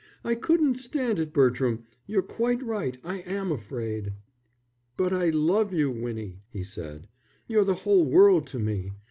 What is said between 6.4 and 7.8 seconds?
he said. "You're the